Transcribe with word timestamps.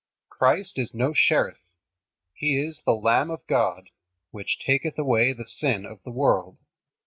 Christ 0.29 0.79
is 0.79 0.95
no 0.95 1.13
sheriff. 1.13 1.59
He 2.33 2.57
is 2.59 2.81
"the 2.87 2.95
Lamb 2.95 3.29
of 3.29 3.45
God, 3.45 3.91
which 4.31 4.57
taketh 4.57 4.97
away 4.97 5.31
the 5.31 5.45
sin 5.45 5.85
of 5.85 6.01
the 6.01 6.09
world." 6.09 6.57